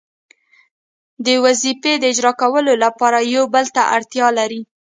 [1.25, 4.61] د وظیفې د اجرا کولو لپاره یو بل ته اړتیا لري.